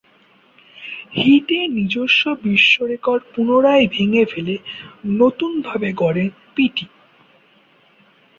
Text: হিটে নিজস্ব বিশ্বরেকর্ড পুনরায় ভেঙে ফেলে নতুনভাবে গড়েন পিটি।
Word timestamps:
হিটে 1.15 1.59
নিজস্ব 1.77 2.21
বিশ্বরেকর্ড 2.43 3.23
পুনরায় 3.33 3.85
ভেঙে 3.87 4.23
ফেলে 4.25 4.55
নতুনভাবে 5.19 5.89
গড়েন 5.93 6.29
পিটি। 6.55 6.85